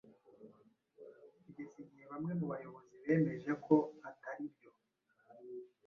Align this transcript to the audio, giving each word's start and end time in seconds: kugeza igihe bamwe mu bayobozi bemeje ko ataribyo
kugeza 1.43 1.75
igihe 1.83 2.03
bamwe 2.11 2.31
mu 2.39 2.45
bayobozi 2.51 2.95
bemeje 3.05 3.51
ko 3.65 3.75
ataribyo 4.09 4.71